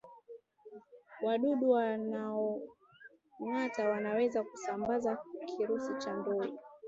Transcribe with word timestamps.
Wadudu 1.21 1.69
wanaongata 1.71 3.89
wanaweza 3.89 4.43
kusambaza 4.43 5.17
kirusi 5.45 5.93
cha 6.05 6.13
ndui 6.13 6.53